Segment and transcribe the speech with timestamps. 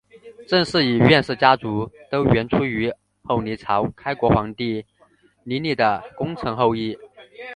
[0.47, 4.83] 郑氏与阮氏家族都源出于后黎朝开国皇帝
[5.43, 6.97] 黎利的功臣后裔。